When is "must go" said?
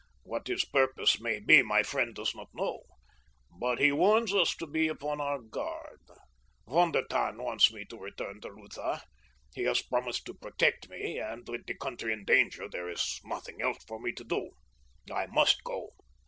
15.27-15.91